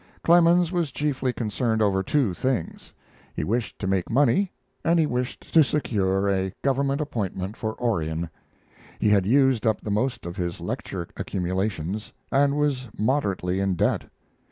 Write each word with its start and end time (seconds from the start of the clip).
Clemens 0.23 0.71
was 0.71 0.91
chiefly 0.91 1.31
concerned 1.31 1.79
over 1.79 2.01
two 2.01 2.33
things: 2.33 2.91
he 3.35 3.43
wished 3.43 3.77
to 3.77 3.85
make 3.85 4.09
money 4.09 4.51
and 4.83 4.97
he 4.97 5.05
wished 5.05 5.53
to 5.53 5.63
secure 5.63 6.27
a 6.27 6.51
government 6.63 6.99
appointment 7.01 7.55
for 7.55 7.79
Orion. 7.79 8.27
He 8.97 9.09
had 9.09 9.27
used 9.27 9.67
up 9.67 9.79
the 9.81 9.91
most 9.91 10.25
of 10.25 10.37
his 10.37 10.59
lecture 10.59 11.07
accumulations, 11.17 12.11
and 12.31 12.57
was 12.57 12.89
moderately 12.97 13.59
in 13.59 13.75
debt. 13.75 14.05